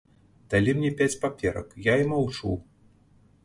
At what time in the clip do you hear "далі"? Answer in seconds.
0.53-0.73